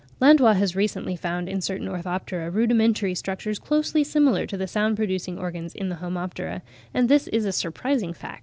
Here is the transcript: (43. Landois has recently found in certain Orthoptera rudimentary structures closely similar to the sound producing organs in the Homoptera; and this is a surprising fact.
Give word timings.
(43. 0.17 0.17
Landois 0.43 0.55
has 0.55 0.75
recently 0.75 1.15
found 1.15 1.47
in 1.47 1.61
certain 1.61 1.87
Orthoptera 1.87 2.49
rudimentary 2.49 3.13
structures 3.13 3.59
closely 3.59 4.03
similar 4.03 4.47
to 4.47 4.57
the 4.57 4.65
sound 4.65 4.95
producing 4.95 5.37
organs 5.37 5.75
in 5.75 5.89
the 5.89 5.97
Homoptera; 5.97 6.63
and 6.91 7.07
this 7.07 7.27
is 7.27 7.45
a 7.45 7.51
surprising 7.51 8.11
fact. 8.11 8.39